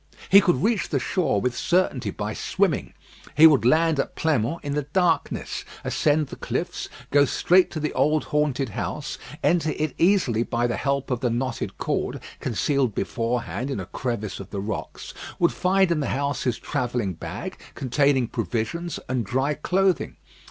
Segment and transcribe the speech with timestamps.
[0.29, 2.95] He could reach the shore with certainty by swimming.
[3.37, 7.93] He would land at Pleinmont in the darkness; ascend the cliffs; go straight to the
[7.93, 13.69] old haunted house; enter it easily by the help of the knotted cord, concealed beforehand
[13.69, 18.27] in a crevice of the rocks; would find in the house his travelling bag containing
[18.27, 20.17] provisions and dry clothing.